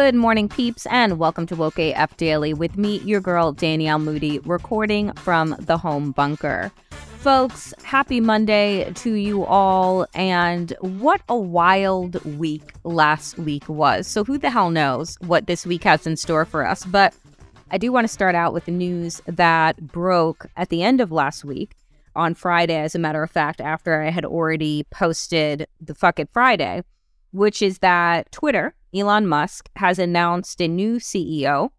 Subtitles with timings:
[0.00, 4.38] Good morning, peeps, and welcome to Woke AF Daily with me, your girl, Danielle Moody,
[4.38, 6.70] recording from the home bunker.
[7.16, 14.06] Folks, happy Monday to you all, and what a wild week last week was.
[14.06, 16.84] So, who the hell knows what this week has in store for us?
[16.84, 17.12] But
[17.72, 21.10] I do want to start out with the news that broke at the end of
[21.10, 21.74] last week
[22.14, 26.28] on Friday, as a matter of fact, after I had already posted the Fuck It
[26.32, 26.84] Friday,
[27.32, 31.70] which is that Twitter, Elon Musk, has announced a new CEO,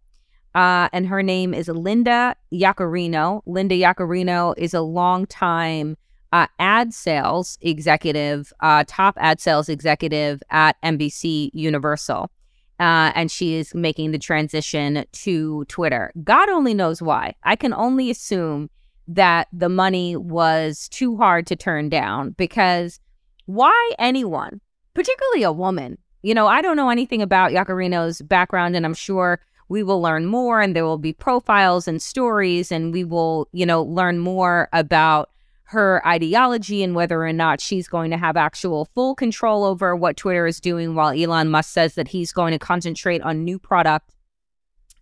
[0.56, 3.42] uh, and her name is Linda Yaccarino.
[3.46, 5.96] Linda Yaccarino is a longtime
[6.32, 12.32] uh, ad sales executive, uh, top ad sales executive at NBC Universal.
[12.80, 16.14] Uh, and she is making the transition to Twitter.
[16.24, 17.36] God only knows why.
[17.44, 18.70] I can only assume
[19.06, 23.02] that the money was too hard to turn down because
[23.48, 24.62] why anyone,
[24.94, 29.40] particularly a woman, you know, I don't know anything about Yaccarino's background, and I'm sure
[29.70, 33.66] we will learn more, and there will be profiles and stories, and we will, you
[33.66, 35.30] know, learn more about
[35.64, 40.18] her ideology and whether or not she's going to have actual full control over what
[40.18, 44.16] Twitter is doing, while Elon Musk says that he's going to concentrate on new product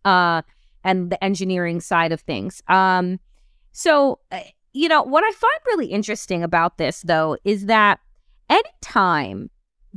[0.03, 0.41] uh,
[0.83, 2.61] and the engineering side of things.
[2.67, 3.19] Um,
[3.71, 4.41] so, uh,
[4.73, 8.01] you know, what I find really interesting about this, though, is that
[8.49, 9.49] anytime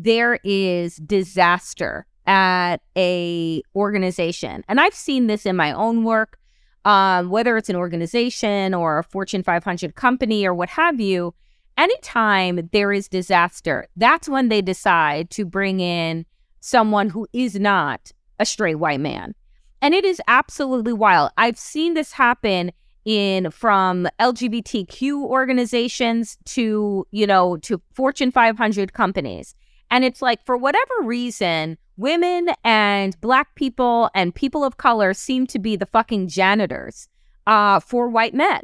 [0.03, 6.38] there is disaster at a organization, and I've seen this in my own work,
[6.84, 11.34] um, whether it's an organization or a Fortune 500 company or what have you,
[11.77, 16.25] anytime there is disaster, that's when they decide to bring in
[16.60, 19.34] someone who is not a straight white man.
[19.83, 21.31] And it is absolutely wild.
[21.37, 22.71] I've seen this happen
[23.05, 29.55] in from LGBTQ organizations to, you know, to Fortune 500 companies.
[29.91, 35.47] And it's like, for whatever reason, women and black people and people of color seem
[35.49, 37.09] to be the fucking janitors
[37.47, 38.62] uh, for white men.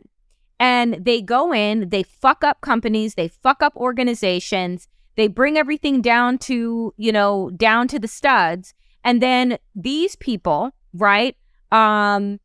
[0.58, 6.00] And they go in, they fuck up companies, they fuck up organizations, they bring everything
[6.00, 8.72] down to, you know, down to the studs.
[9.04, 11.36] And then these people, right?
[11.72, 12.40] Um,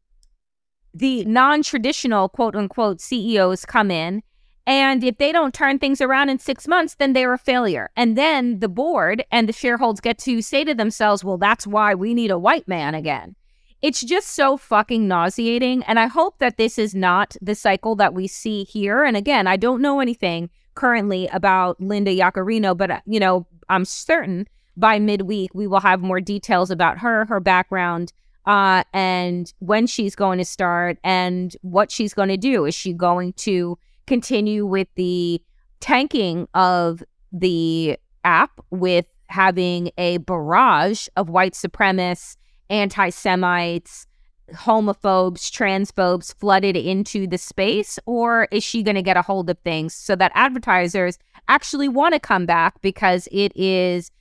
[0.94, 4.24] the non-traditional quote unquote CEOs come in
[4.68, 7.90] and if they don't turn things around in six months, then they're a failure.
[7.96, 11.96] And then the board and the shareholders get to say to themselves, well, that's why
[11.96, 13.36] we need a white man again.
[13.82, 15.84] It's just so fucking nauseating.
[15.84, 19.04] And I hope that this is not the cycle that we see here.
[19.04, 23.86] And again, I don't know anything currently about Linda Yaccarino, but, uh, you know, I'm
[23.86, 24.48] certain
[24.78, 28.14] by midweek we will have more details about her, her background,
[28.46, 32.66] uh, and when she's going to start and what she's going to do.
[32.66, 33.78] Is she going to
[34.12, 35.42] continue with the
[35.80, 42.36] tanking of the app with having a barrage of white supremacists,
[42.70, 44.08] anti Semites,
[44.54, 47.98] homophobes, transphobes flooded into the space?
[48.06, 51.18] Or is she going to get a hold of things so that advertisers
[51.48, 54.12] actually want to come back because it is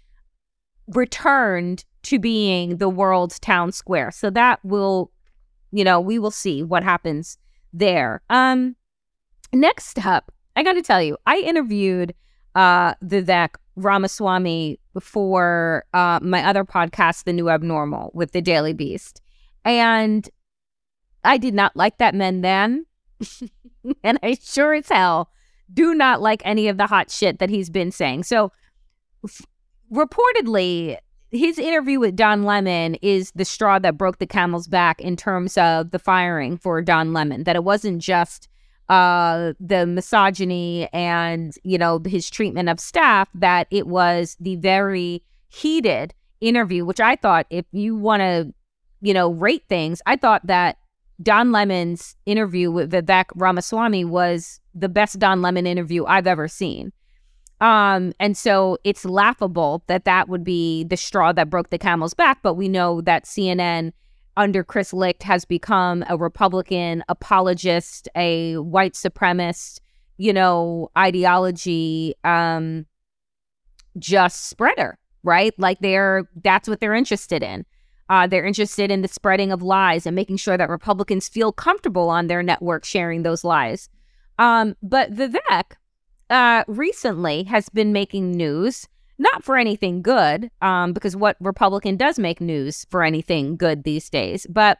[0.87, 4.13] returned to being the world's town square?
[4.13, 5.11] So that will
[5.73, 7.39] you know, we will see what happens
[7.73, 8.23] there.
[8.31, 8.77] Um,
[9.53, 12.15] next up, I got to tell you, I interviewed
[12.55, 19.21] uh, Vivek Ramaswamy for uh, my other podcast, The New Abnormal, with the Daily Beast.
[19.65, 20.29] And
[21.25, 22.87] I did not like that man then.
[24.05, 25.31] and I sure as hell
[25.73, 28.25] do not like any of the hot shit that he's been saying.
[28.25, 28.51] So,
[29.25, 29.47] f-
[29.93, 30.97] reportedly,
[31.31, 35.57] his interview with Don Lemon is the straw that broke the camel's back in terms
[35.57, 38.49] of the firing for Don Lemon, that it wasn't just
[38.91, 45.23] uh, the misogyny and, you know, his treatment of staff, that it was the very
[45.49, 48.53] heated interview, which I thought if you want to,
[49.01, 50.79] you know, rate things, I thought that
[51.23, 56.93] Don Lemon's interview with Vivek Ramaswamy was the best Don Lemon interview I've ever seen.
[57.61, 62.15] Um, and so it's laughable that that would be the straw that broke the camel's
[62.15, 62.43] back.
[62.43, 63.93] But we know that CNN
[64.37, 69.81] under Chris Licht has become a Republican apologist, a white supremacist,
[70.17, 72.87] you know, ideology, um,
[73.99, 75.53] just spreader, right?
[75.59, 77.65] Like they're that's what they're interested in.
[78.09, 82.11] Uh, they're interested in the spreading of lies and making sure that Republicans feel comfortable
[82.11, 83.89] on their network sharing those lies.
[84.39, 85.77] Um, but Vivek
[86.29, 88.89] uh, recently has been making news,
[89.21, 94.09] not for anything good, um, because what Republican does make news for anything good these
[94.09, 94.79] days, but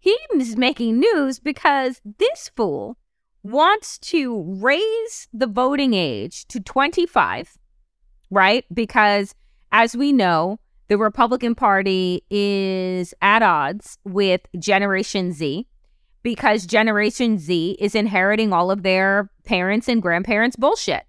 [0.00, 2.96] he is making news because this fool
[3.42, 7.58] wants to raise the voting age to 25,
[8.30, 8.64] right?
[8.72, 9.34] Because
[9.70, 10.58] as we know,
[10.88, 15.66] the Republican Party is at odds with Generation Z
[16.22, 21.04] because Generation Z is inheriting all of their parents' and grandparents' bullshit,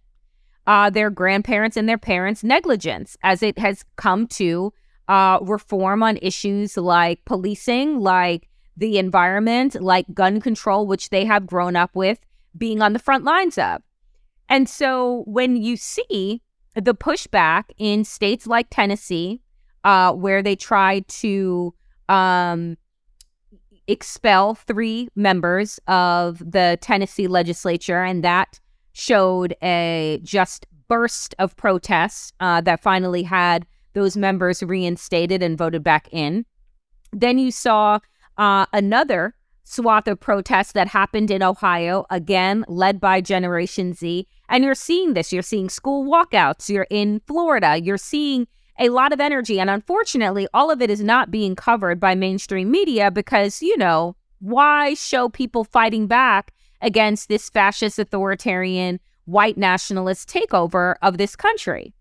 [0.67, 4.73] uh, their grandparents' and their parents' negligence as it has come to
[5.07, 11.45] uh, reform on issues like policing, like the environment, like gun control, which they have
[11.45, 12.19] grown up with
[12.57, 13.81] being on the front lines of.
[14.49, 16.41] And so when you see
[16.75, 19.41] the pushback in states like Tennessee,
[19.83, 21.73] uh, where they tried to
[22.09, 22.77] um,
[23.87, 28.59] expel three members of the Tennessee legislature, and that
[28.95, 35.83] showed a just burst of protests uh, that finally had those members reinstated and voted
[35.83, 36.45] back in.
[37.11, 37.99] Then you saw
[38.37, 44.27] uh, another swath of protests that happened in Ohio, again, led by Generation Z.
[44.47, 45.33] And you're seeing this.
[45.33, 46.69] You're seeing school walkouts.
[46.69, 47.77] You're in Florida.
[47.81, 48.47] You're seeing
[48.79, 49.59] a lot of energy.
[49.59, 54.15] And unfortunately, all of it is not being covered by mainstream media because, you know,
[54.39, 56.53] why show people fighting back
[56.85, 61.93] against this fascist, authoritarian, white nationalist takeover of this country?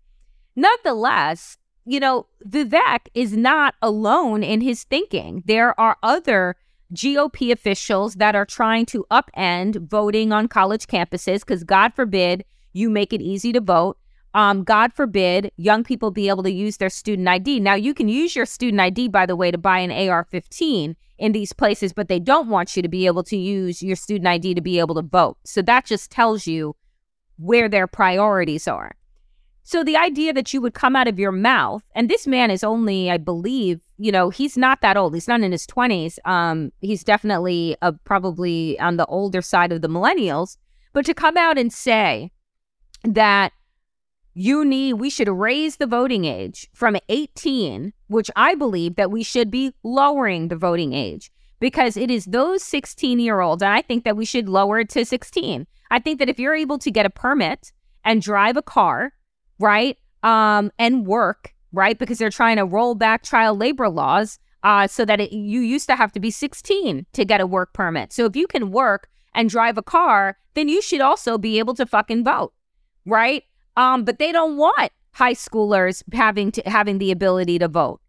[0.55, 5.43] Nonetheless, you know, Vivek is not alone in his thinking.
[5.45, 6.55] There are other
[6.93, 12.89] GOP officials that are trying to upend voting on college campuses because, God forbid, you
[12.89, 13.97] make it easy to vote
[14.35, 17.61] um, God forbid, young people be able to use their student ID.
[17.61, 20.97] Now, you can use your student ID, by the way, to buy an AR 15
[21.17, 24.27] in these places, but they don't want you to be able to use your student
[24.27, 25.37] ID to be able to vote.
[25.45, 26.75] So that just tells you
[27.37, 28.97] where their priorities are.
[29.63, 32.61] So the idea that you would come out of your mouth, and this man is
[32.61, 35.13] only, I believe, you know, he's not that old.
[35.13, 36.19] He's not in his 20s.
[36.25, 40.57] Um, he's definitely uh, probably on the older side of the millennials.
[40.91, 42.31] But to come out and say
[43.05, 43.53] that
[44.37, 49.23] you need we should raise the voting age from 18 which i believe that we
[49.23, 53.81] should be lowering the voting age because it is those 16 year olds and i
[53.81, 56.91] think that we should lower it to 16 i think that if you're able to
[56.91, 57.71] get a permit
[58.03, 59.13] and drive a car
[59.57, 64.85] right um and work right because they're trying to roll back child labor laws uh
[64.85, 68.11] so that it, you used to have to be 16 to get a work permit.
[68.11, 71.73] So if you can work and drive a car then you should also be able
[71.75, 72.53] to fucking vote
[73.05, 73.43] right
[73.77, 78.01] um, but they don't want high schoolers having to having the ability to vote.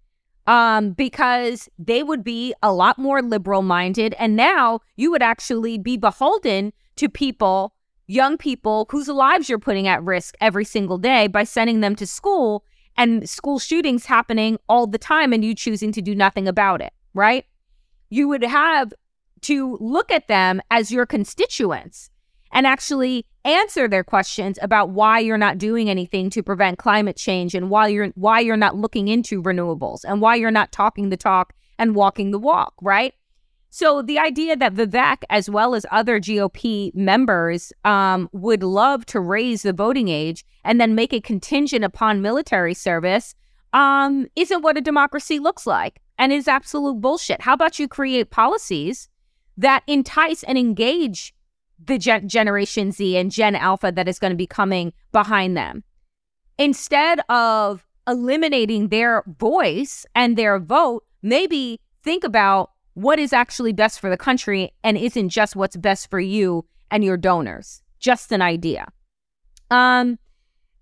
[0.48, 4.14] Um, because they would be a lot more liberal minded.
[4.16, 7.74] And now you would actually be beholden to people,
[8.06, 12.06] young people whose lives you're putting at risk every single day by sending them to
[12.06, 12.64] school
[12.96, 16.92] and school shootings happening all the time and you choosing to do nothing about it,
[17.12, 17.44] right?
[18.08, 18.92] You would have
[19.42, 22.10] to look at them as your constituents
[22.52, 27.54] and actually answer their questions about why you're not doing anything to prevent climate change
[27.54, 31.16] and why you're why you're not looking into renewables and why you're not talking the
[31.16, 33.14] talk and walking the walk, right?
[33.70, 39.20] So the idea that Vivek, as well as other GOP members, um, would love to
[39.20, 43.34] raise the voting age and then make it contingent upon military service
[43.72, 46.00] um, isn't what a democracy looks like.
[46.18, 47.42] and is absolute bullshit.
[47.42, 49.08] How about you create policies
[49.56, 51.34] that entice and engage
[51.84, 55.84] the gen- Generation Z and Gen Alpha that is going to be coming behind them?
[56.58, 64.00] Instead of eliminating their voice and their vote, maybe think about what is actually best
[64.00, 67.82] for the country and isn't just what's best for you and your donors.
[67.98, 68.86] Just an idea.
[69.70, 70.18] Um,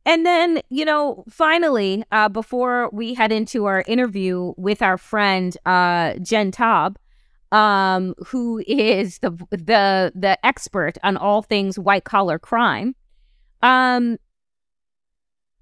[0.06, 5.56] and then, you know, finally, uh, before we head into our interview with our friend
[5.64, 6.96] uh, Jen Taub,
[7.54, 12.96] um, who is the the the expert on all things white collar crime,
[13.62, 14.18] um,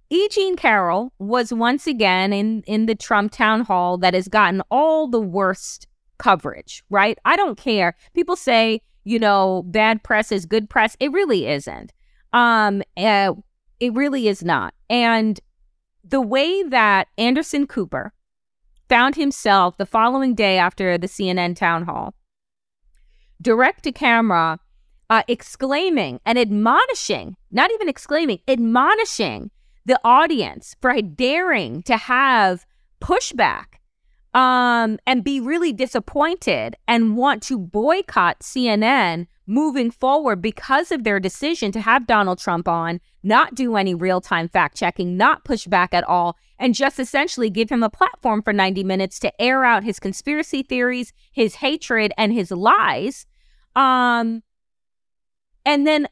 [0.09, 0.27] E.
[0.31, 5.07] Jean Carroll was once again in in the Trump town hall that has gotten all
[5.07, 5.87] the worst
[6.19, 6.83] coverage.
[6.89, 7.19] Right?
[7.27, 7.95] I don't care.
[8.15, 10.97] People say, you know, bad press is good press.
[10.99, 11.93] It really isn't.
[12.33, 13.35] Um, uh,
[13.81, 14.73] it really is not.
[14.89, 15.39] And
[16.03, 18.15] the way that Anderson Cooper
[18.93, 22.13] found himself the following day after the CNN town hall,
[23.41, 24.61] direct to camera,
[25.09, 29.51] uh, exclaiming and admonishing, not even exclaiming, admonishing
[29.87, 32.67] the audience for daring to have
[33.01, 33.79] pushback
[34.35, 41.19] um, and be really disappointed and want to boycott CNN moving forward because of their
[41.19, 45.67] decision to have Donald Trump on, not do any real time fact checking, not push
[45.67, 49.65] back at all, and just essentially give him a platform for 90 minutes to air
[49.65, 53.27] out his conspiracy theories, his hatred, and his lies.
[53.75, 54.43] Um,
[55.65, 56.09] and then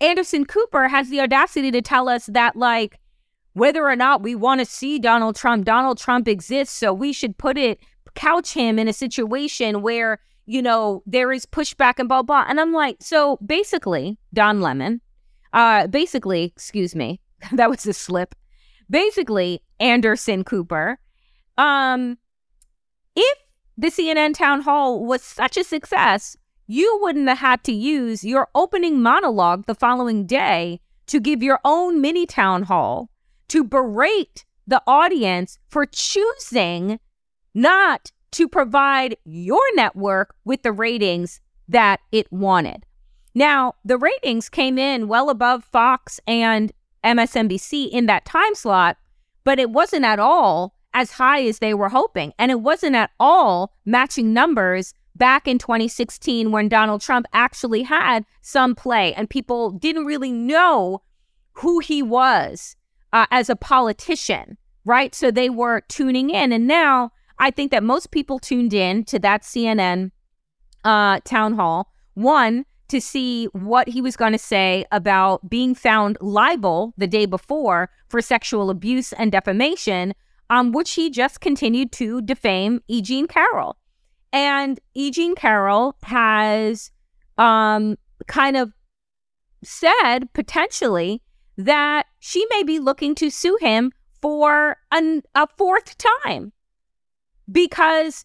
[0.00, 2.98] Anderson Cooper has the audacity to tell us that, like,
[3.54, 6.76] whether or not we want to see Donald Trump, Donald Trump exists.
[6.76, 7.78] So we should put it,
[8.14, 12.44] couch him in a situation where, you know, there is pushback and blah, blah.
[12.48, 15.00] And I'm like, so basically, Don Lemon,
[15.52, 17.20] uh, basically, excuse me,
[17.52, 18.34] that was a slip.
[18.88, 20.98] Basically, Anderson Cooper,
[21.58, 22.18] um,
[23.16, 23.38] if
[23.76, 26.36] the CNN town hall was such a success,
[26.66, 31.60] you wouldn't have had to use your opening monologue the following day to give your
[31.64, 33.10] own mini town hall
[33.48, 36.98] to berate the audience for choosing
[37.54, 42.84] not to provide your network with the ratings that it wanted.
[43.34, 46.70] Now, the ratings came in well above Fox and
[47.02, 48.98] MSNBC in that time slot,
[49.44, 52.34] but it wasn't at all as high as they were hoping.
[52.38, 58.26] And it wasn't at all matching numbers back in 2016 when Donald Trump actually had
[58.42, 61.00] some play and people didn't really know
[61.52, 62.76] who he was
[63.14, 65.14] uh, as a politician, right?
[65.14, 66.52] So they were tuning in.
[66.52, 70.10] And now I think that most people tuned in to that CNN
[70.84, 76.16] uh, town hall, one, to see what he was going to say about being found
[76.20, 80.14] liable the day before for sexual abuse and defamation,
[80.50, 83.02] um, which he just continued to defame E.
[83.02, 83.76] Jean Carroll.
[84.32, 85.10] And E.
[85.10, 86.90] Jean Carroll has
[87.38, 88.72] um, kind of
[89.64, 91.22] said potentially
[91.58, 93.90] that she may be looking to sue him
[94.22, 96.52] for an, a fourth time
[97.50, 98.24] because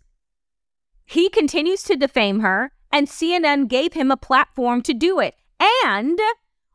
[1.06, 5.36] he continues to defame her and CNN gave him a platform to do it.
[5.84, 6.20] And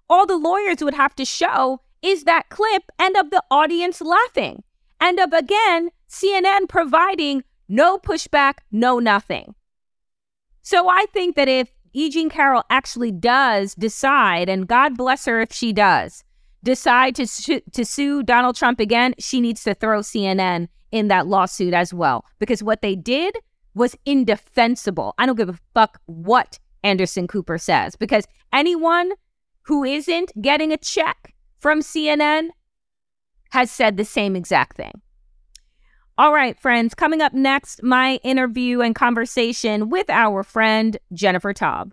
[0.08, 4.62] all the lawyers would have to show is that clip and of the audience laughing
[5.00, 9.54] and of again CNN providing no pushback, no nothing.
[10.62, 12.10] So I think that if E.
[12.10, 16.22] Jean Carroll actually does decide, and God bless her if she does,
[16.62, 21.26] decide to, su- to sue Donald Trump again, she needs to throw CNN in that
[21.26, 22.24] lawsuit as well.
[22.38, 23.36] Because what they did
[23.74, 25.14] was indefensible.
[25.18, 29.12] I don't give a fuck what Anderson Cooper says, because anyone
[29.62, 32.48] who isn't getting a check from CNN
[33.50, 35.02] has said the same exact thing.
[36.18, 41.92] All right, friends, coming up next, my interview and conversation with our friend Jennifer Taub.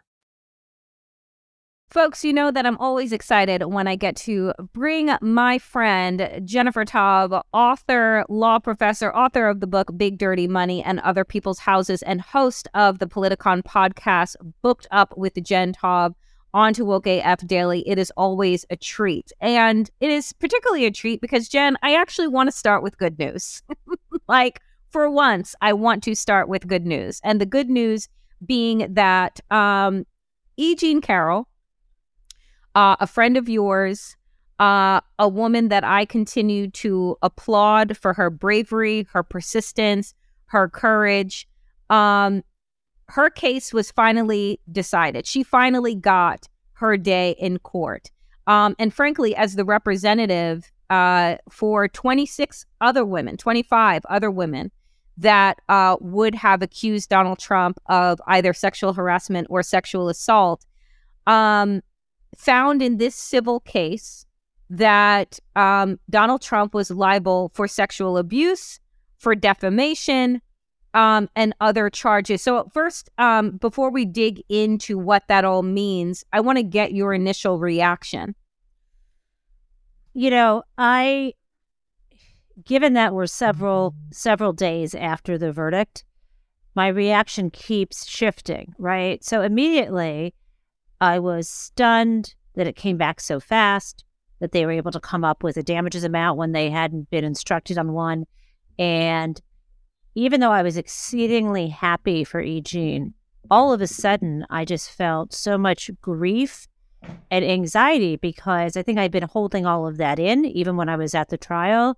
[1.91, 6.85] Folks, you know that I'm always excited when I get to bring my friend Jennifer
[6.85, 12.01] Taub, author, law professor, author of the book Big Dirty Money and Other People's Houses,
[12.03, 16.13] and host of the Politicon podcast, Booked Up with Jen Taub,
[16.53, 17.85] onto Woke AF Daily.
[17.85, 19.33] It is always a treat.
[19.41, 23.19] And it is particularly a treat because, Jen, I actually want to start with good
[23.19, 23.63] news.
[24.29, 27.19] like, for once, I want to start with good news.
[27.25, 28.07] And the good news
[28.45, 30.05] being that um,
[30.55, 30.73] E.
[30.75, 31.49] Jean Carroll,
[32.75, 34.15] uh, a friend of yours,
[34.59, 40.13] uh, a woman that I continue to applaud for her bravery, her persistence,
[40.45, 41.47] her courage.
[41.89, 42.43] Um,
[43.07, 45.25] her case was finally decided.
[45.25, 48.09] She finally got her day in court.
[48.47, 54.71] Um, and frankly, as the representative uh, for 26 other women, 25 other women
[55.17, 60.65] that uh, would have accused Donald Trump of either sexual harassment or sexual assault,
[61.27, 61.81] um,
[62.37, 64.25] found in this civil case
[64.69, 68.79] that um, Donald Trump was liable for sexual abuse,
[69.17, 70.41] for defamation,
[70.93, 72.41] um, and other charges.
[72.41, 76.93] So, first, um, before we dig into what that all means, I want to get
[76.93, 78.35] your initial reaction.
[80.13, 81.33] You know, I,
[82.65, 86.03] given that we're several several days after the verdict,
[86.75, 88.73] my reaction keeps shifting.
[88.77, 90.33] Right, so immediately
[91.01, 94.05] I was stunned that it came back so fast,
[94.39, 97.23] that they were able to come up with a damages amount when they hadn't been
[97.23, 98.25] instructed on one.
[98.77, 99.41] And
[100.15, 102.61] even though I was exceedingly happy for E.
[102.61, 103.15] Jean,
[103.49, 106.67] all of a sudden I just felt so much grief
[107.31, 110.97] and anxiety because I think I'd been holding all of that in, even when I
[110.97, 111.97] was at the trial.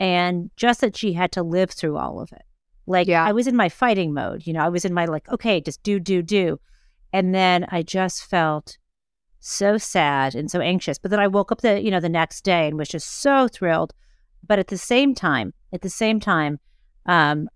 [0.00, 2.42] And just that she had to live through all of it.
[2.86, 3.24] Like yeah.
[3.24, 5.82] I was in my fighting mode, you know, I was in my like, okay, just
[5.84, 6.58] do, do, do.
[7.12, 8.78] And then I just felt
[9.40, 10.98] so sad and so anxious.
[10.98, 13.48] But then I woke up the, you know, the next day and was just so
[13.48, 13.92] thrilled.
[14.46, 16.58] But at the same time, at the same time,
[17.06, 17.48] um,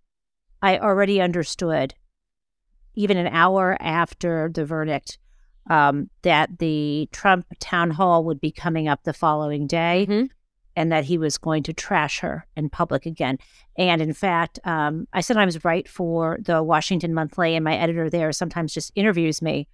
[0.62, 1.94] I already understood,
[2.94, 5.18] even an hour after the verdict,
[5.68, 10.06] um, that the Trump town hall would be coming up the following day.
[10.08, 10.26] Mm-hmm.
[10.76, 13.38] And that he was going to trash her in public again.
[13.78, 18.30] And in fact, um, I sometimes write for the Washington Monthly, and my editor there
[18.32, 19.68] sometimes just interviews me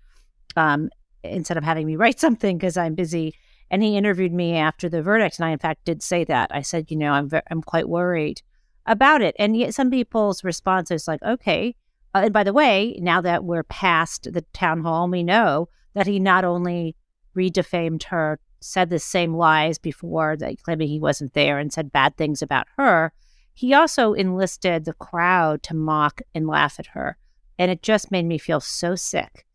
[0.56, 0.90] um,
[1.24, 3.34] instead of having me write something because I'm busy.
[3.70, 6.50] And he interviewed me after the verdict, and I in fact did say that.
[6.54, 8.42] I said, you know, I'm ve- I'm quite worried
[8.86, 9.34] about it.
[9.38, 11.74] And yet some people's response is like, okay.
[12.14, 16.06] Uh, and by the way, now that we're past the town hall, we know that
[16.06, 16.96] he not only
[17.36, 22.16] redefamed her, said the same lies before, that claiming he wasn't there, and said bad
[22.16, 23.12] things about her.
[23.54, 27.16] He also enlisted the crowd to mock and laugh at her.
[27.58, 29.46] And it just made me feel so sick.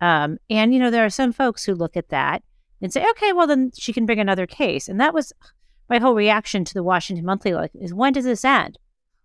[0.00, 2.42] Um, and, you know, there are some folks who look at that
[2.80, 4.88] and say, okay, well, then she can bring another case.
[4.88, 5.32] And that was
[5.88, 8.78] my whole reaction to the Washington Monthly like, is when does this end?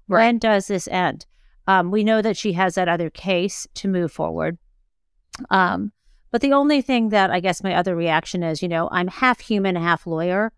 [0.08, 0.26] Right.
[0.26, 1.26] When does this end?
[1.66, 4.58] Um, we know that she has that other case to move forward.
[5.50, 5.92] Um,
[6.38, 9.40] but the only thing that I guess my other reaction is, you know, I'm half
[9.40, 10.54] human, half lawyer.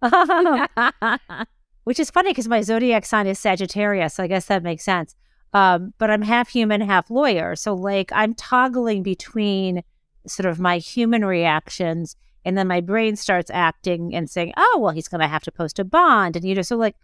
[1.82, 4.14] Which is funny because my zodiac sign is Sagittarius.
[4.14, 5.16] So I guess that makes sense.
[5.52, 7.56] Um, but I'm half human, half lawyer.
[7.56, 9.82] So, like, I'm toggling between
[10.24, 14.92] sort of my human reactions, and then my brain starts acting and saying, "Oh, well,
[14.92, 16.94] he's going to have to post a bond," and you know, so like,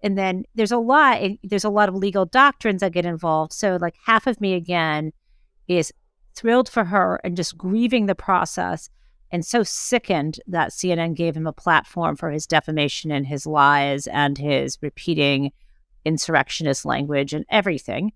[0.00, 3.52] and then there's a lot, there's a lot of legal doctrines that get involved.
[3.52, 5.12] So, like, half of me again
[5.66, 5.92] is
[6.40, 8.88] thrilled for her and just grieving the process,
[9.30, 14.06] and so sickened that CNN gave him a platform for his defamation and his lies
[14.06, 15.52] and his repeating
[16.04, 18.12] insurrectionist language and everything.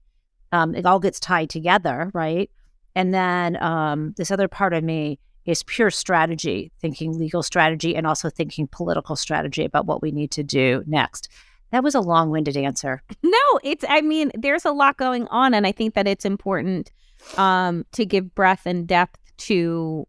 [0.53, 2.51] Um, it all gets tied together, right?
[2.95, 8.07] And then um, this other part of me is pure strategy, thinking legal strategy and
[8.07, 11.29] also thinking political strategy about what we need to do next.
[11.73, 13.03] That was a long winded answer.
[13.23, 15.55] No, it's, I mean, there's a lot going on.
[15.55, 16.93] And I think that it's important
[17.37, 20.07] um, to give breadth and depth to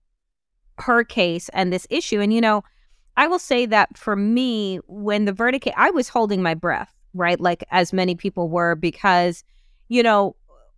[0.77, 2.19] her case and this issue.
[2.19, 2.63] And, you know,
[3.17, 7.39] I will say that for me, when the verdict, I was holding my breath, right?
[7.39, 9.43] Like as many people were, because,
[9.87, 10.35] you know,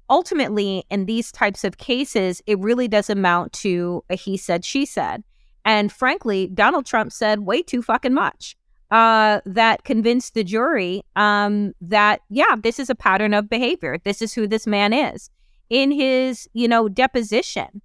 [0.09, 4.85] ultimately in these types of cases, it really does amount to a he said, she
[4.85, 5.23] said.
[5.65, 8.55] And frankly, Donald Trump said way too fucking much
[8.91, 13.97] uh, that convinced the jury um, that, yeah, this is a pattern of behavior.
[14.05, 15.29] This is who this man is.
[15.69, 17.81] In his, you know, deposition,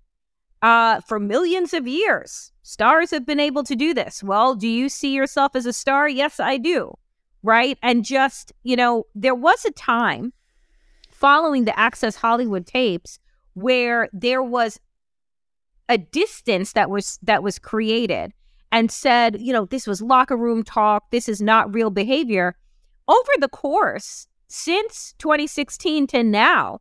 [0.63, 4.23] uh, for millions of years, stars have been able to do this.
[4.23, 6.09] Well, do you see yourself as a star?
[6.09, 6.97] Yes, I do.
[7.43, 7.77] Right.
[7.83, 10.33] And just, you know, there was a time
[11.11, 13.19] following the Access Hollywood tapes
[13.55, 14.79] where there was
[15.89, 18.33] a distance that was that was created
[18.71, 22.57] and said, you know, this was locker room talk, this is not real behavior.
[23.09, 26.81] Over the course since 2016 to now,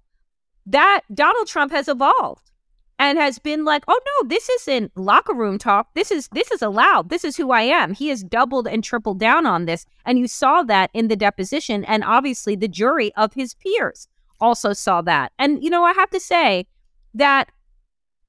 [0.65, 2.51] that Donald Trump has evolved
[2.99, 5.93] and has been like, "Oh no, this isn't locker room talk.
[5.95, 7.09] This is this is allowed.
[7.09, 10.27] This is who I am." He has doubled and tripled down on this, and you
[10.27, 14.07] saw that in the deposition and obviously the jury of his peers
[14.41, 15.31] also saw that.
[15.39, 16.67] And, you know, I have to say
[17.13, 17.51] that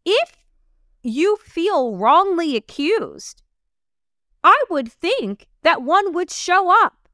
[0.05, 0.45] if
[1.03, 3.42] you feel wrongly accused,
[4.45, 7.09] I would think that one would show up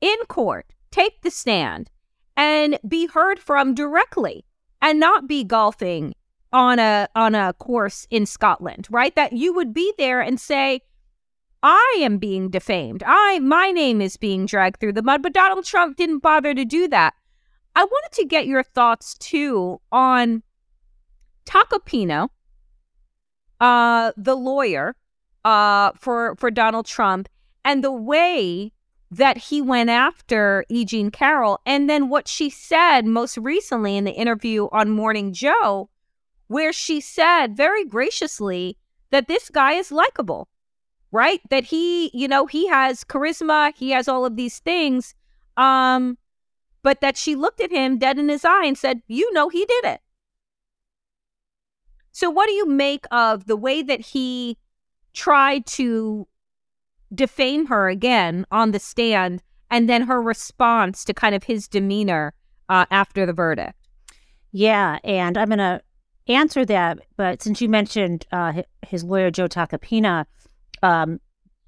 [0.00, 1.90] in court, take the stand,
[2.36, 4.44] and be heard from directly
[4.82, 6.14] and not be golfing
[6.52, 9.14] on a on a course in Scotland, right?
[9.14, 10.82] That you would be there and say,
[11.62, 13.02] I am being defamed.
[13.06, 16.64] I my name is being dragged through the mud, but Donald Trump didn't bother to
[16.64, 17.14] do that.
[17.74, 20.42] I wanted to get your thoughts too on
[21.46, 22.28] Tacopina,
[23.60, 24.94] uh, the lawyer
[25.44, 27.28] uh, for for Donald Trump,
[27.64, 28.72] and the way
[29.12, 30.86] that he went after E.
[30.86, 35.90] Jean Carroll, and then what she said most recently in the interview on Morning Joe,
[36.46, 38.78] where she said very graciously
[39.10, 40.48] that this guy is likable,
[41.10, 41.40] right?
[41.50, 45.14] That he, you know, he has charisma, he has all of these things.
[45.58, 46.16] Um,
[46.82, 49.66] but that she looked at him dead in his eye and said, You know, he
[49.66, 50.00] did it.
[52.12, 54.56] So, what do you make of the way that he
[55.12, 56.26] tried to
[57.14, 62.34] defame her again on the stand and then her response to kind of his demeanor
[62.68, 63.78] uh, after the verdict?
[64.52, 64.98] Yeah.
[65.04, 65.80] And I'm going to
[66.28, 66.98] answer that.
[67.16, 70.26] But since you mentioned uh, his lawyer, Joe Tacopina,
[70.82, 71.20] um,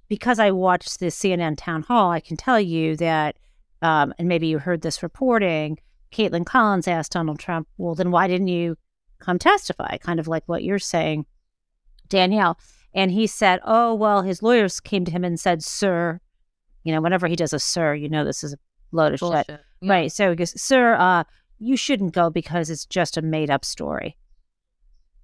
[0.08, 3.36] because I watched the CNN town hall, I can tell you that
[3.84, 5.78] um, and maybe you heard this reporting,
[6.10, 8.78] Kaitlan Collins asked Donald Trump, well, then why didn't you
[9.18, 9.98] come testify?
[9.98, 11.26] Kind of like what you're saying,
[12.08, 12.58] Danielle.
[12.94, 16.20] And he said, oh, well, his lawyers came to him and said, sir,
[16.84, 18.56] you know, whenever he does a sir, you know, this is a
[18.92, 19.46] load of Bullshit.
[19.46, 19.60] shit.
[19.80, 19.90] Yeah.
[19.90, 20.12] Right.
[20.12, 21.24] So he goes, sir, uh,
[21.58, 24.16] you shouldn't go because it's just a made up story.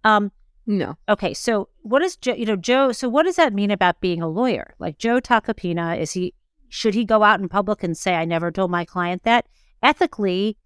[0.04, 0.33] Um,
[0.66, 0.96] no.
[1.09, 1.35] Okay.
[1.35, 4.28] So what is Joe, you know, Joe, so what does that mean about being a
[4.28, 4.74] lawyer?
[4.78, 6.35] Like Joe Tacopina, is he,
[6.68, 9.46] should he go out in public and say, I never told my client that?
[9.83, 10.56] Ethically,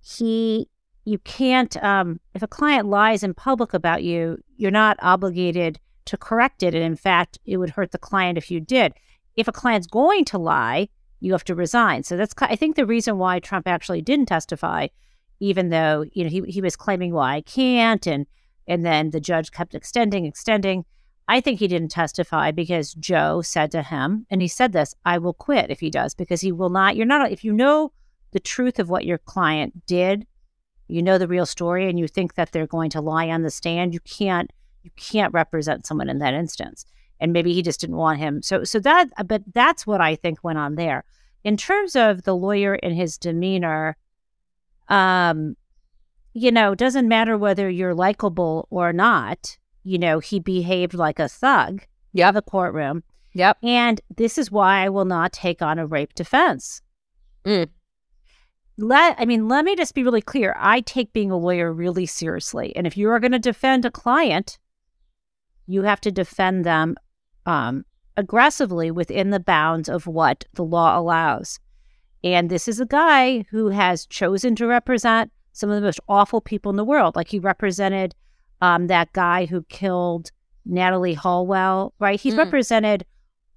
[0.00, 0.68] he
[1.06, 6.16] you can't um, if a client lies in public about you, you're not obligated to
[6.16, 6.74] correct it.
[6.74, 8.94] And in fact, it would hurt the client if you did.
[9.36, 10.88] If a client's going to lie,
[11.20, 12.02] you have to resign.
[12.02, 14.88] So that's I think the reason why Trump actually didn't testify,
[15.40, 18.26] even though you know he he was claiming, well, I can't, and
[18.66, 20.84] and then the judge kept extending, extending.
[21.28, 25.18] I think he didn't testify because Joe said to him, and he said this, I
[25.18, 27.92] will quit if he does, because he will not, you're not, if you know
[28.30, 30.26] the truth of what your client did,
[30.86, 33.50] you know the real story, and you think that they're going to lie on the
[33.50, 34.52] stand, you can't,
[34.86, 36.86] you can't represent someone in that instance.
[37.20, 38.42] And maybe he just didn't want him.
[38.42, 41.04] So, so that, but that's what I think went on there.
[41.44, 43.96] In terms of the lawyer and his demeanor,
[44.88, 45.56] um,
[46.32, 51.28] you know, doesn't matter whether you're likable or not you know, he behaved like a
[51.28, 52.30] thug yep.
[52.30, 53.04] in the courtroom.
[53.34, 53.58] Yep.
[53.62, 56.82] And this is why I will not take on a rape defense.
[57.44, 57.68] Mm.
[58.78, 60.56] Let I mean, let me just be really clear.
[60.58, 62.74] I take being a lawyer really seriously.
[62.74, 64.58] And if you are going to defend a client,
[65.66, 66.96] you have to defend them
[67.46, 67.84] um,
[68.16, 71.58] aggressively within the bounds of what the law allows.
[72.24, 76.40] And this is a guy who has chosen to represent some of the most awful
[76.40, 77.16] people in the world.
[77.16, 78.14] Like he represented
[78.60, 80.30] um, that guy who killed
[80.68, 82.20] Natalee Holloway, right?
[82.20, 82.38] He's mm.
[82.38, 83.04] represented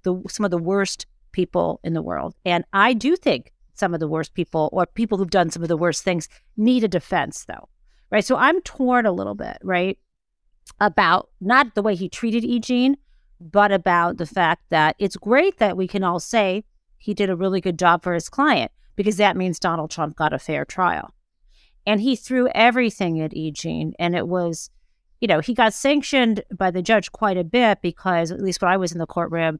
[0.02, 4.00] the some of the worst people in the world, and I do think some of
[4.00, 7.44] the worst people or people who've done some of the worst things need a defense,
[7.46, 7.68] though.
[8.10, 8.24] Right.
[8.24, 9.98] So I'm torn a little bit, right?
[10.80, 12.58] About not the way he treated E.
[12.58, 12.96] Jean,
[13.40, 16.64] but about the fact that it's great that we can all say
[16.98, 20.32] he did a really good job for his client because that means Donald Trump got
[20.32, 21.14] a fair trial.
[21.86, 23.50] And he threw everything at E.
[23.50, 24.70] Jean, and it was,
[25.20, 28.70] you know, he got sanctioned by the judge quite a bit because, at least when
[28.70, 29.58] I was in the courtroom,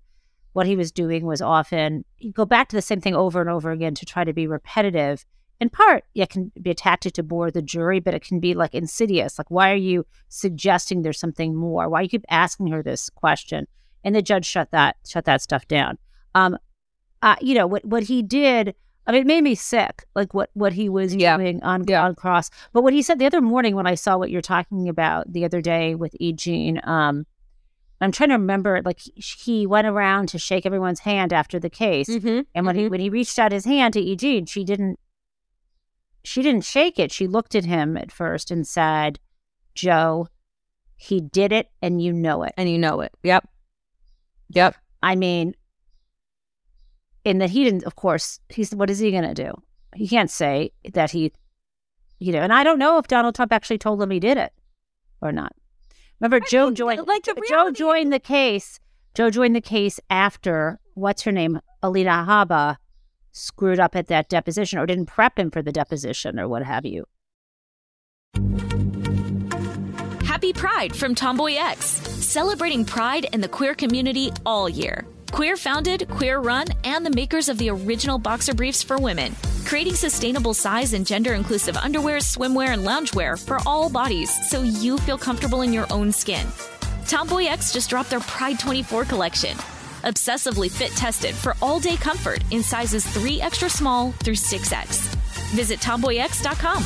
[0.53, 3.71] what he was doing was often go back to the same thing over and over
[3.71, 5.25] again to try to be repetitive.
[5.61, 8.55] In part, it can be a tactic to bore the jury, but it can be
[8.55, 9.39] like insidious.
[9.39, 11.89] Like, why are you suggesting there's something more?
[11.89, 13.67] Why you keep asking her this question?
[14.03, 15.99] And the judge shut that shut that stuff down.
[16.35, 16.57] Um,
[17.23, 18.75] uh, you know what what he did.
[19.07, 21.37] I mean, it made me sick, like what what he was yeah.
[21.37, 22.05] doing on yeah.
[22.05, 22.51] on cross.
[22.73, 25.45] But what he said the other morning when I saw what you're talking about the
[25.45, 26.33] other day with E.
[26.33, 27.27] Jean, um,
[28.01, 28.81] I'm trying to remember.
[28.85, 32.41] Like he, he, went around to shake everyone's hand after the case, mm-hmm.
[32.55, 32.85] and when mm-hmm.
[32.85, 34.17] he when he reached out his hand to E.
[34.17, 34.99] Jean, she didn't.
[36.25, 37.13] She didn't shake it.
[37.13, 39.19] She looked at him at first and said,
[39.75, 40.29] "Joe,
[40.97, 43.13] he did it, and you know it, and you know it.
[43.23, 43.49] Yep,
[44.51, 44.77] yep.
[45.03, 45.55] I mean,
[47.25, 49.53] in that he didn't, of course, he's what is he going to do?
[49.95, 51.33] He can't say that he,
[52.19, 54.53] you know, and I don't know if Donald Trump actually told him he did it
[55.21, 55.53] or not.
[56.21, 58.79] Remember, I Joe mean, joined, like the Joe joined the case.
[59.15, 62.77] Joe joined the case after what's her name, Alina Habba,
[63.33, 66.85] screwed up at that deposition or didn't prep him for the deposition or what have
[66.85, 67.05] you.
[70.25, 75.05] Happy Pride from Tomboy X, celebrating pride and the queer community all year.
[75.33, 79.95] Queer founded, queer run, and the makers of the original boxer briefs for women, creating
[79.95, 85.19] sustainable size and gender inclusive underwear, swimwear, and loungewear for all bodies so you feel
[85.19, 86.47] comfortable in your own skin.
[87.07, 89.57] Tomboy X just dropped their Pride 24 collection.
[90.03, 95.15] Obsessively fit tested for all day comfort in sizes 3 extra small through 6X.
[95.55, 96.83] Visit tomboyx.com.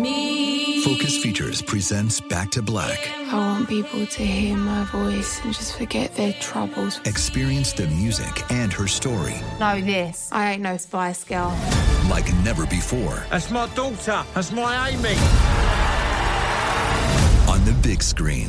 [0.00, 0.82] Me.
[0.84, 3.08] Focus Features presents Back to Black.
[3.32, 7.00] I want people to hear my voice and just forget their troubles.
[7.06, 9.34] Experience the music and her story.
[9.58, 10.28] Know this.
[10.32, 11.48] I ain't no Spice Girl.
[12.10, 13.24] Like never before.
[13.30, 14.22] That's my daughter.
[14.34, 15.16] That's my Amy.
[17.50, 18.48] On the big screen.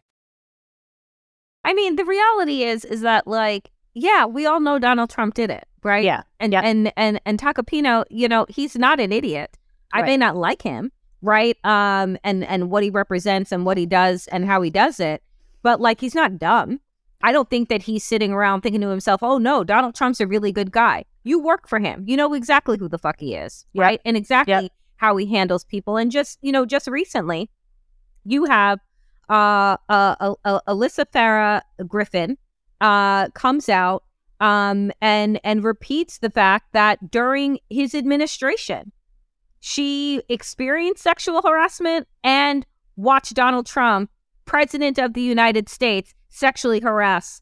[1.71, 5.49] I mean, the reality is, is that like, yeah, we all know Donald Trump did
[5.49, 6.03] it, right?
[6.03, 6.59] Yeah, and yeah.
[6.65, 9.57] and and and Tacopino, you know, he's not an idiot.
[9.93, 11.57] I may not like him, right?
[11.63, 15.23] Um, and and what he represents and what he does and how he does it,
[15.63, 16.81] but like, he's not dumb.
[17.23, 20.27] I don't think that he's sitting around thinking to himself, "Oh no, Donald Trump's a
[20.27, 22.03] really good guy." You work for him.
[22.05, 23.81] You know exactly who the fuck he is, yep.
[23.81, 24.01] right?
[24.03, 24.71] And exactly yep.
[24.97, 25.95] how he handles people.
[25.95, 27.49] And just you know, just recently,
[28.25, 28.79] you have
[29.29, 32.37] uh, uh, uh, Alyssa Farah Griffin
[32.81, 34.03] uh, comes out
[34.39, 38.91] um, and and repeats the fact that during his administration,
[39.59, 42.65] she experienced sexual harassment and
[42.97, 44.09] watched Donald Trump,
[44.45, 47.41] president of the United States, sexually harass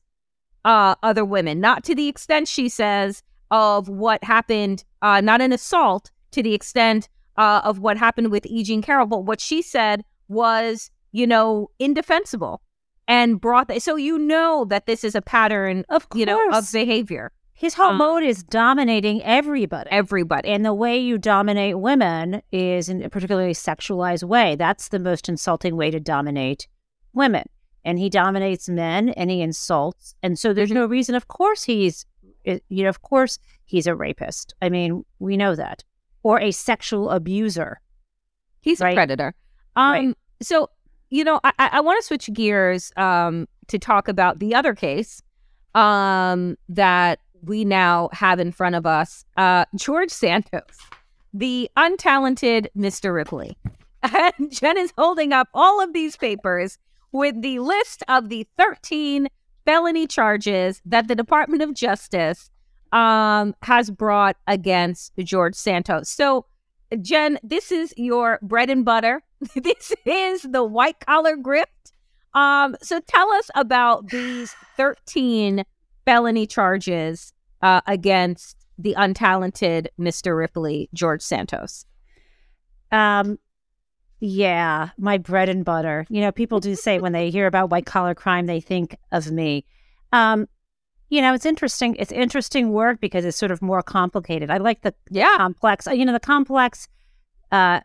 [0.65, 1.59] uh, other women.
[1.59, 6.53] Not to the extent she says of what happened, uh, not an assault to the
[6.53, 8.63] extent of what happened with E.
[8.63, 12.61] Jean Carroll, but what she said was you know, indefensible
[13.07, 13.81] and brought that.
[13.81, 17.31] So you know that this is a pattern of, you know, of behavior.
[17.53, 19.89] His whole um, mode is dominating everybody.
[19.91, 20.47] Everybody.
[20.49, 24.55] And the way you dominate women is in a particularly sexualized way.
[24.55, 26.69] That's the most insulting way to dominate
[27.11, 27.43] women.
[27.83, 30.15] And he dominates men and he insults.
[30.23, 32.05] And so there's no reason, of course, he's,
[32.45, 34.53] you know, of course, he's a rapist.
[34.61, 35.83] I mean, we know that.
[36.23, 37.81] Or a sexual abuser.
[38.61, 38.93] He's right?
[38.93, 39.33] a predator.
[39.75, 40.17] Um, right.
[40.41, 40.69] So
[41.09, 45.21] you know, I, I want to switch gears um, to talk about the other case
[45.75, 50.61] um, that we now have in front of us uh, George Santos,
[51.33, 53.13] the untalented Mr.
[53.13, 53.57] Ripley.
[54.01, 56.77] And Jen is holding up all of these papers
[57.11, 59.27] with the list of the 13
[59.65, 62.49] felony charges that the Department of Justice
[62.93, 66.09] um, has brought against George Santos.
[66.09, 66.45] So,
[67.01, 69.23] Jen, this is your bread and butter.
[69.55, 71.65] this is the white collar grift.
[72.33, 75.63] Um, so tell us about these 13
[76.05, 80.37] felony charges uh, against the untalented Mr.
[80.37, 81.85] Ripley, George Santos.
[82.91, 83.37] Um,
[84.19, 86.05] yeah, my bread and butter.
[86.09, 89.31] You know, people do say when they hear about white collar crime, they think of
[89.31, 89.65] me.
[90.11, 90.47] Um,
[91.09, 91.95] you know, it's interesting.
[91.97, 94.51] It's interesting work because it's sort of more complicated.
[94.51, 95.87] I like the yeah complex.
[95.87, 96.87] You know, the complex,
[97.51, 97.81] uh,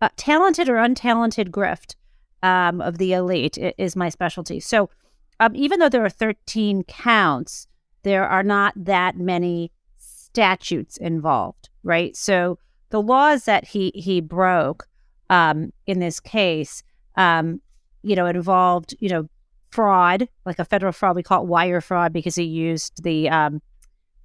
[0.00, 1.94] uh talented or untalented grift
[2.42, 4.58] um, of the elite is my specialty.
[4.58, 4.90] So,
[5.38, 7.68] um, even though there are thirteen counts,
[8.02, 12.16] there are not that many statutes involved, right?
[12.16, 12.58] So
[12.90, 14.88] the laws that he he broke
[15.30, 16.82] um, in this case,
[17.16, 17.60] um,
[18.02, 19.28] you know, involved you know
[19.76, 21.16] fraud, like a federal fraud.
[21.16, 23.60] We call it wire fraud because he used the um,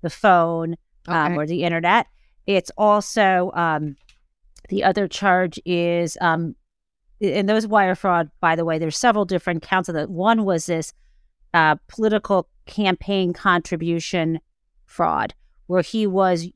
[0.01, 0.77] the phone
[1.09, 1.35] um, okay.
[1.35, 2.07] or the internet.
[2.47, 3.97] It's also um,
[4.69, 6.55] the other charge is um,
[7.19, 8.31] in those wire fraud.
[8.39, 10.09] By the way, there's several different counts of that.
[10.09, 10.93] One was this
[11.53, 14.39] uh, political campaign contribution
[14.85, 15.33] fraud,
[15.67, 16.47] where he was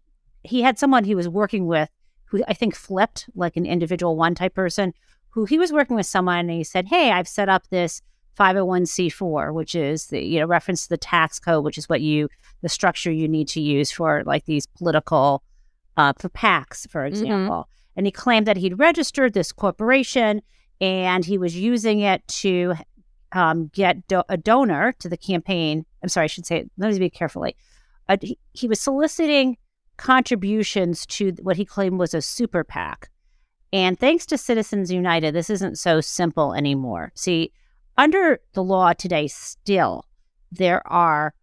[0.43, 1.89] he had someone he was working with
[2.23, 4.93] who I think flipped like an individual one type person
[5.31, 8.01] who he was working with someone and he said, Hey, I've set up this
[8.37, 12.29] 501c4, which is the, you know, reference to the tax code, which is what you,
[12.61, 15.43] the structure you need to use for like these political,
[15.97, 17.07] uh, for PACs, for mm-hmm.
[17.07, 17.55] example.
[17.55, 17.97] Mm-hmm.
[17.97, 20.41] And he claimed that he'd registered this corporation
[20.81, 22.73] and he was using it to
[23.31, 25.85] um, get do- a donor to the campaign.
[26.03, 27.55] I'm sorry, I should say, let me be carefully.
[28.09, 29.57] Uh, he, he was soliciting
[29.97, 33.09] contributions to what he claimed was a super PAC.
[33.73, 37.11] And thanks to Citizens United, this isn't so simple anymore.
[37.15, 37.51] See,
[37.97, 40.05] under the law today, still,
[40.51, 41.33] there are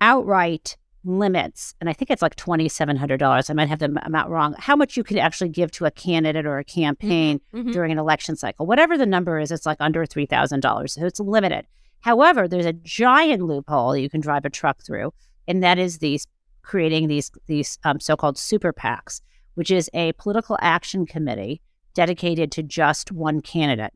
[0.00, 3.50] outright limits, and I think it's like $2,700.
[3.50, 6.46] I might have the amount wrong, how much you can actually give to a candidate
[6.46, 7.58] or a campaign mm-hmm.
[7.58, 7.72] mm-hmm.
[7.72, 8.66] during an election cycle.
[8.66, 10.90] Whatever the number is, it's like under $3,000.
[10.90, 11.66] So it's limited.
[12.00, 15.12] However, there's a giant loophole you can drive a truck through,
[15.48, 16.26] and that is these
[16.60, 19.22] creating these these um, so-called super PACs,
[19.54, 21.62] which is a political action committee
[21.94, 23.94] dedicated to just one candidate.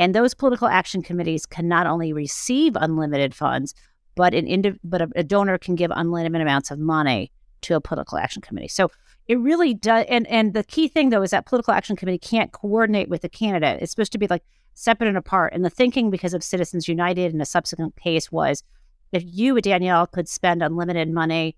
[0.00, 3.74] And those political action committees can not only receive unlimited funds,
[4.14, 7.80] but an indi- but a, a donor can give unlimited amounts of money to a
[7.82, 8.66] political action committee.
[8.68, 8.90] So
[9.28, 10.06] it really does.
[10.08, 13.28] And and the key thing though is that political action committee can't coordinate with the
[13.28, 13.82] candidate.
[13.82, 15.52] It's supposed to be like separate and apart.
[15.52, 18.64] And the thinking because of Citizens United in a subsequent case was
[19.12, 21.56] if you, Danielle, could spend unlimited money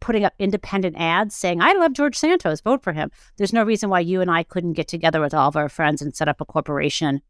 [0.00, 3.10] putting up independent ads saying, I love George Santos, vote for him.
[3.36, 6.02] There's no reason why you and I couldn't get together with all of our friends
[6.02, 7.20] and set up a corporation.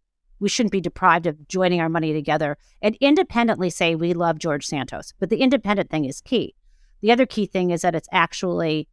[0.42, 4.66] We shouldn't be deprived of joining our money together and independently say we love George
[4.66, 5.14] Santos.
[5.20, 6.56] But the independent thing is key.
[7.00, 8.88] The other key thing is that it's actually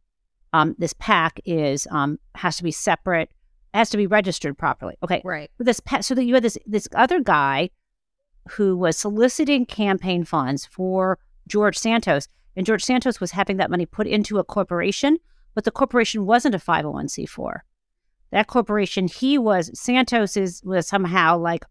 [0.52, 3.30] um, this PAC is um, has to be separate,
[3.74, 4.96] has to be registered properly.
[5.02, 5.50] Okay, right.
[5.58, 7.70] This so that you had this this other guy
[8.50, 13.86] who was soliciting campaign funds for George Santos and George Santos was having that money
[13.86, 15.18] put into a corporation,
[15.54, 17.60] but the corporation wasn't a 501c4.
[18.32, 21.64] That corporation, he was, Santos is, was somehow like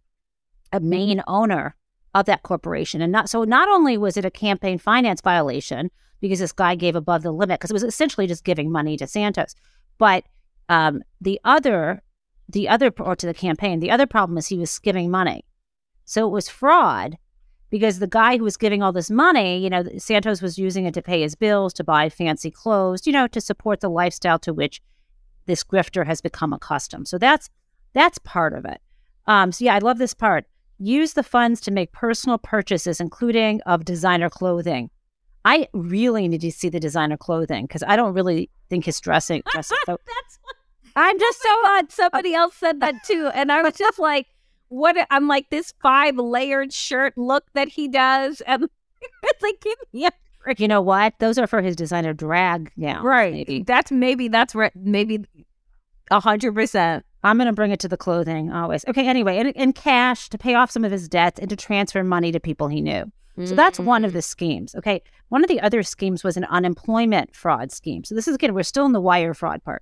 [0.72, 1.76] a main owner
[2.13, 3.02] of that corporation.
[3.02, 5.89] And not so not only was it a campaign finance violation
[6.22, 9.08] because this guy gave above the limit, because it was essentially just giving money to
[9.08, 9.56] Santos,
[9.98, 10.26] but
[10.67, 12.02] um, the other,
[12.50, 15.45] the other, or to the campaign, the other problem is he was skimming money.
[16.06, 17.17] So it was fraud
[17.69, 20.93] because the guy who was giving all this money, you know, Santos was using it
[20.95, 24.54] to pay his bills, to buy fancy clothes, you know, to support the lifestyle to
[24.54, 24.82] which
[25.50, 27.08] this grifter has become accustomed.
[27.08, 27.50] So that's
[27.94, 28.80] that's part of it.
[29.26, 30.46] Um, so yeah, I love this part.
[30.78, 34.90] Use the funds to make personal purchases, including of designer clothing.
[35.44, 39.42] I really need to see the designer clothing because I don't really think his dressing.
[39.52, 40.40] dressing so, that's.
[40.96, 41.92] I'm just so odd.
[41.92, 44.28] Somebody else said that too, and I was just like
[44.68, 48.70] what I'm like this five layered shirt look that he does, and
[49.24, 50.12] it's like give me a
[50.58, 51.13] You know what?
[51.19, 53.04] Those are for his designer drag gowns.
[53.04, 53.34] Right.
[53.34, 53.63] Maybe.
[53.63, 54.71] That's maybe that's right.
[54.75, 55.25] Maybe
[56.11, 57.05] a hundred percent.
[57.24, 58.86] I'm going to bring it to the clothing always.
[58.88, 59.07] Okay.
[59.07, 62.32] Anyway, in, in cash to pay off some of his debts and to transfer money
[62.32, 63.11] to people he knew.
[63.45, 64.16] So that's one of mm.
[64.16, 64.76] the schemes.
[64.76, 65.01] Okay.
[65.30, 68.03] One of the other schemes was an unemployment fraud scheme.
[68.03, 69.82] So this is again, we're still in the wire fraud part.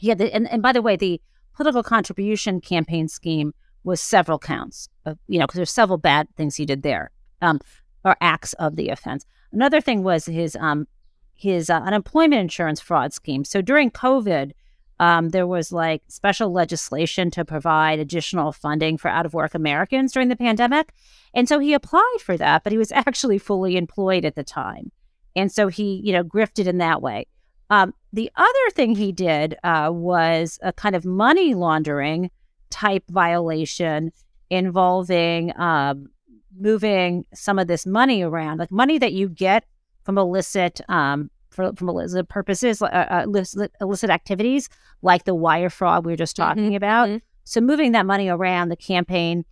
[0.00, 0.14] Yeah.
[0.14, 1.20] The, and, and by the way, the
[1.54, 3.52] political contribution campaign scheme
[3.84, 7.10] was several counts of, you know, because there's several bad things he did there,
[7.42, 7.60] um,
[8.04, 9.26] or acts of the offense.
[9.52, 10.86] Another thing was his um,
[11.34, 13.44] his uh, unemployment insurance fraud scheme.
[13.44, 14.52] So during COVID,
[14.98, 20.12] um, there was like special legislation to provide additional funding for out of work Americans
[20.12, 20.92] during the pandemic.
[21.34, 24.90] And so he applied for that, but he was actually fully employed at the time.
[25.34, 27.26] And so he, you know, grifted in that way.
[27.68, 32.30] Um, the other thing he did uh, was a kind of money laundering
[32.70, 34.12] type violation
[34.48, 36.08] involving um,
[36.58, 39.64] moving some of this money around, like money that you get
[40.04, 44.68] from illicit um, for, from illicit purposes, uh, uh, illicit, illicit activities,
[45.02, 47.08] like the wire fraud we were just talking Mhm, about.
[47.08, 47.20] mhm.
[47.44, 49.44] So moving that money around, the campaign,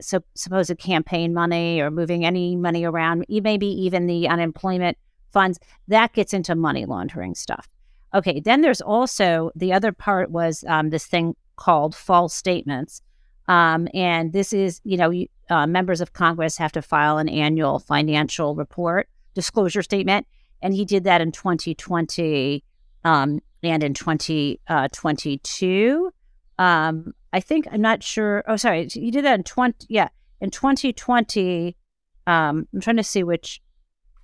[0.00, 4.96] so supposed campaign money, or moving any money around, maybe even the unemployment
[5.32, 7.68] funds, that gets into money laundering stuff.
[8.14, 13.02] Okay, then there's also the other part was um, this thing called false statements.
[13.46, 17.28] Um, and this is, you know, you, uh, members of Congress have to file an
[17.28, 20.26] annual financial report disclosure statement.
[20.62, 22.64] And he did that in 2020
[23.04, 26.12] um, and in 2022.
[26.58, 28.44] um, I think, I'm not sure.
[28.46, 28.88] Oh, sorry.
[28.88, 30.08] He did that in 20, yeah,
[30.40, 31.76] in 2020.
[32.26, 33.62] Um, I'm trying to see which,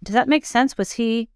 [0.03, 0.77] does that make sense?
[0.77, 1.29] Was he,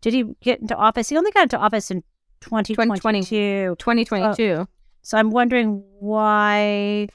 [0.00, 1.08] did he get into office?
[1.08, 2.02] He only got into office in
[2.40, 3.76] 2022.
[3.78, 4.66] 2022.
[5.02, 7.08] So I'm wondering why.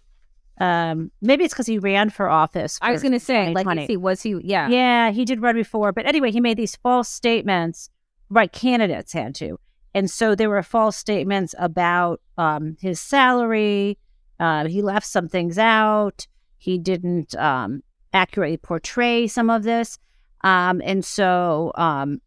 [0.60, 2.80] Um, maybe it's because he ran for office.
[2.82, 3.88] I was going to say, like, 2020.
[3.88, 4.70] he, was he, yeah.
[4.70, 5.92] Yeah, he did run before.
[5.92, 7.90] But anyway, he made these false statements.
[8.30, 9.60] Right, candidates had to.
[9.94, 13.98] And so there were false statements about um, his salary.
[14.40, 16.28] Uh, he left some things out.
[16.58, 17.84] He didn't um,
[18.14, 19.98] accurately portray some of this.
[20.42, 22.22] Um, and so, um,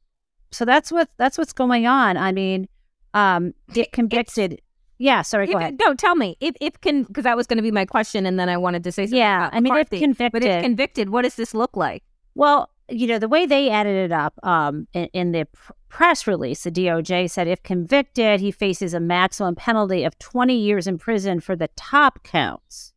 [0.50, 2.16] so that's what that's what's going on.
[2.16, 2.68] I mean,
[3.14, 4.60] um, get convicted.
[4.98, 5.78] Yeah, sorry, go If- ahead.
[5.80, 8.38] No, tell me if if can because that was going to be my question, and
[8.38, 11.22] then I wanted to say something Yeah, I mean, if convicted, but if convicted, what
[11.22, 12.02] does this look like?
[12.34, 16.26] Well, you know, the way they added it up um, in, in the pr- press
[16.26, 20.98] release, the DOJ said if convicted, he faces a maximum penalty of 20 years in
[20.98, 22.92] prison for the top counts.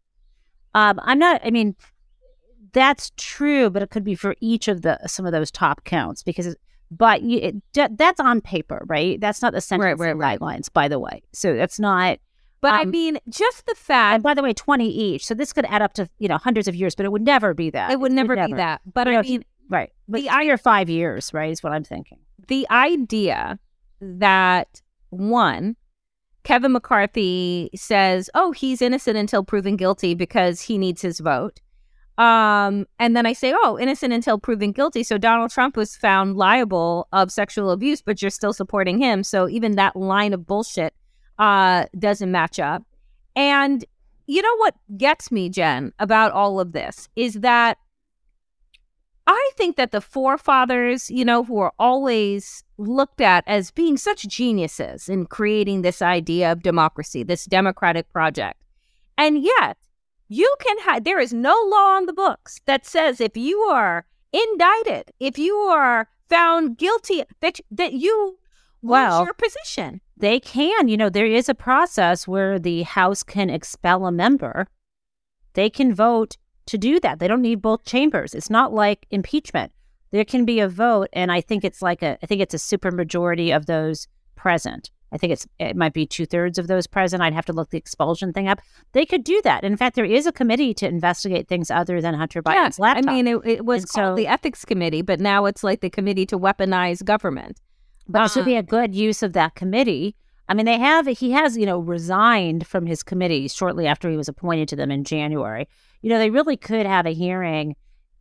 [0.73, 1.75] Um, I'm not, I mean,
[2.73, 6.23] that's true, but it could be for each of the some of those top counts
[6.23, 6.55] because,
[6.91, 9.19] but you, it, that's on paper, right?
[9.19, 11.23] That's not the sentencing guidelines, by the way.
[11.33, 12.19] So that's not.
[12.59, 14.15] But I um, mean, just the fact.
[14.15, 15.25] And by the way, 20 each.
[15.25, 17.53] So this could add up to, you know, hundreds of years, but it would never
[17.53, 17.91] be that.
[17.91, 18.81] It would never be that.
[18.93, 19.91] But You I know, mean, right.
[20.07, 22.19] But three or five years, right, is what I'm thinking.
[22.47, 23.57] the idea
[24.01, 25.75] that one,
[26.43, 31.61] Kevin McCarthy says, "Oh, he's innocent until proven guilty because he needs his vote."
[32.21, 36.37] Um, and then I say, "Oh, innocent until proven guilty." So Donald Trump was found
[36.37, 39.23] liable of sexual abuse, but you're still supporting him.
[39.23, 40.93] So even that line of bullshit
[41.39, 42.83] uh, doesn't match up.
[43.35, 43.83] And
[44.27, 47.79] you know what gets me, Jen, about all of this is that
[49.25, 54.27] I think that the forefathers, you know, who are always looked at as being such
[54.27, 58.61] geniuses in creating this idea of democracy, this democratic project.
[59.17, 59.77] And yet,
[60.31, 64.05] you can have, there is no law on the books that says if you are
[64.31, 68.37] indicted, if you are found guilty, that, that you
[68.81, 69.99] Well, lose your position.
[70.15, 70.87] They can.
[70.87, 74.67] You know, there is a process where the House can expel a member.
[75.53, 77.19] They can vote to do that.
[77.19, 78.33] They don't need both chambers.
[78.33, 79.73] It's not like impeachment.
[80.11, 82.57] There can be a vote, and I think it's like a, I think it's a
[82.57, 84.91] supermajority of those present.
[85.11, 87.21] I think it's it might be two thirds of those present.
[87.21, 88.61] I'd have to look the expulsion thing up.
[88.93, 89.63] They could do that.
[89.63, 93.09] In fact, there is a committee to investigate things other than Hunter Biden's yeah, laptop.
[93.09, 95.81] I mean, it, it was And called so- the ethics committee, but now it's like
[95.81, 97.59] the committee to weaponize government.
[98.07, 98.59] But this would be ah.
[98.59, 100.15] a good use of that committee.
[100.49, 104.17] I mean, they have, he has, you know, resigned from his committee shortly after he
[104.17, 105.67] was appointed to them in January.
[106.01, 107.75] You know, they really could have a hearing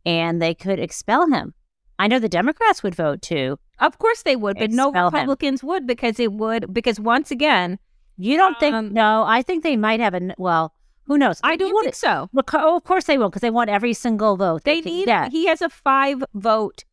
[0.05, 1.53] and they could expel him.
[2.01, 3.57] I know the Democrats would vote too.
[3.79, 5.13] Of course they would, but no Expel him.
[5.13, 7.77] Republicans would because it would because once again,
[8.17, 10.73] You don't think, Um, no, I think they might have a, well,
[11.05, 11.39] who knows?
[11.43, 12.29] I don't think so.
[12.33, 14.63] Well, Oh, of course they will because they want every single vote.
[14.63, 15.31] They can need get.
[15.31, 16.83] he has a five vote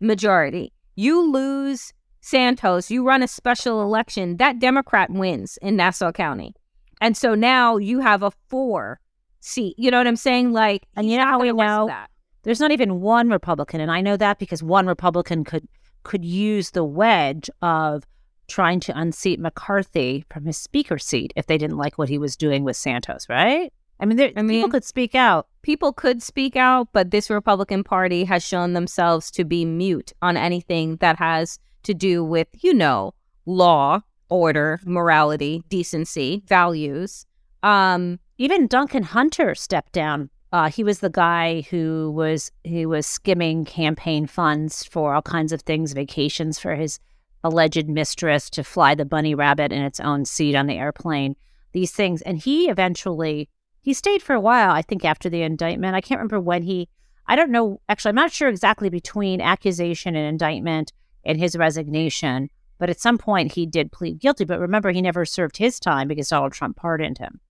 [0.00, 0.72] majority.
[0.96, 6.54] You lose Santos, you run a special election, that Democrat wins in Nassau County.
[7.00, 9.00] And so now you have a four
[9.40, 9.74] seat.
[9.76, 10.52] You know what I'm saying?
[10.52, 11.86] Like And you know how we know?
[11.88, 12.10] that.
[12.42, 15.68] There's not even one Republican, and I know that because one Republican could
[16.02, 18.04] could use the wedge of
[18.48, 22.36] trying to unseat McCarthy from his speaker seat if they didn't like what he was
[22.36, 23.72] doing with Santos, right?
[24.00, 25.46] I mean, there, I mean- people could speak out.
[25.62, 30.36] people could speak out, but this Republican Party has shown themselves to be mute on
[30.36, 33.14] anything that has to do with, you know,
[33.46, 37.26] law, order, morality, decency, values.
[37.62, 40.30] Um, Even Duncan Hunter stepped down.
[40.52, 45.52] Uh, he was the guy who was he was skimming campaign funds for all kinds
[45.52, 47.00] of things, vacations for his
[47.42, 51.34] alleged mistress to fly the bunny rabbit in its own seat on the airplane.
[51.72, 53.48] These things, and he eventually
[53.80, 54.70] he stayed for a while.
[54.70, 56.88] I think after the indictment, I can't remember when he.
[57.26, 57.80] I don't know.
[57.88, 60.92] Actually, I'm not sure exactly between accusation and indictment
[61.24, 62.50] and his resignation.
[62.78, 64.44] But at some point, he did plead guilty.
[64.44, 67.40] But remember, he never served his time because Donald Trump pardoned him.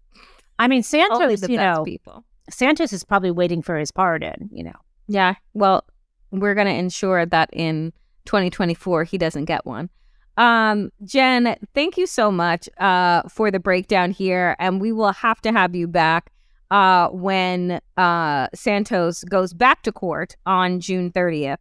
[0.58, 2.24] I mean, Santos, you know, people.
[2.52, 4.76] Santos is probably waiting for his pardon, you know.
[5.08, 5.34] Yeah.
[5.54, 5.84] Well,
[6.30, 7.92] we're going to ensure that in
[8.26, 9.90] 2024 he doesn't get one.
[10.36, 15.40] Um, Jen, thank you so much uh, for the breakdown here, and we will have
[15.42, 16.32] to have you back
[16.70, 21.58] uh, when uh, Santos goes back to court on June 30th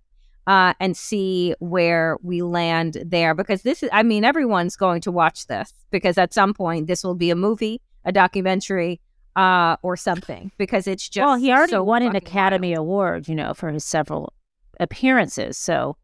[0.48, 3.36] uh, and see where we land there.
[3.36, 7.04] Because this is, I mean, everyone's going to watch this because at some point this
[7.04, 9.02] will be a movie, a documentary,
[9.36, 10.52] uh, or something.
[10.58, 12.80] Because it's just well, he already so won an Academy wild.
[12.80, 14.34] Award, you know, for his several
[14.80, 15.58] appearances.
[15.58, 15.98] So,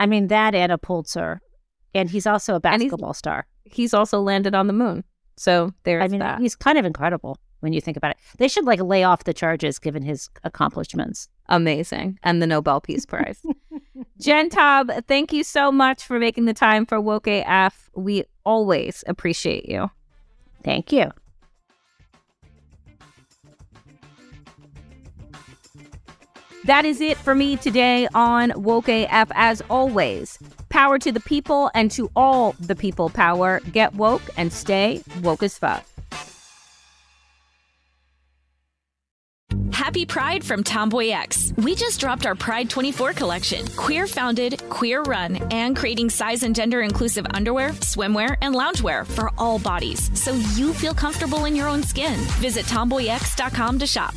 [0.00, 1.40] I mean, that and a Pulitzer,
[1.94, 3.46] and he's also a And he's- basketball star.
[3.64, 5.02] He's also landed on the moon,
[5.36, 6.40] so there's I mean, that.
[6.40, 8.16] he's kind of incredible when you think about it.
[8.38, 11.28] They should like lay off the charges given his accomplishments.
[11.48, 13.40] amazing and the Nobel Peace Prize.
[14.20, 17.90] Jen Taub, thank you so much for making the time for Woke AF.
[17.96, 19.90] We always appreciate you.
[20.62, 21.10] Thank you.
[26.66, 29.30] That is it for me today on Woke AF.
[29.36, 30.36] As always,
[30.68, 33.60] power to the people and to all the people power.
[33.70, 35.84] Get woke and stay woke as fuck.
[39.72, 41.52] Happy Pride from Tomboy X.
[41.56, 43.64] We just dropped our Pride 24 collection.
[43.76, 49.30] Queer founded, queer run, and creating size and gender inclusive underwear, swimwear, and loungewear for
[49.38, 52.18] all bodies so you feel comfortable in your own skin.
[52.40, 54.16] Visit tomboyx.com to shop.